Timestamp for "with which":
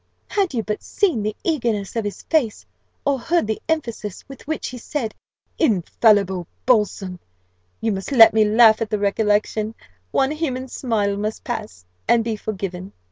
4.27-4.69